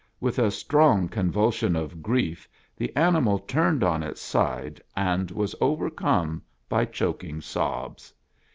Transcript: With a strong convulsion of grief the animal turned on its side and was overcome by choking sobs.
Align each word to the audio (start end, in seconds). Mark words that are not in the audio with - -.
With 0.19 0.39
a 0.39 0.49
strong 0.49 1.09
convulsion 1.09 1.75
of 1.75 2.01
grief 2.01 2.49
the 2.75 2.91
animal 2.97 3.37
turned 3.37 3.83
on 3.83 4.01
its 4.01 4.19
side 4.19 4.81
and 4.97 5.29
was 5.29 5.53
overcome 5.61 6.41
by 6.67 6.85
choking 6.85 7.39
sobs. 7.39 8.11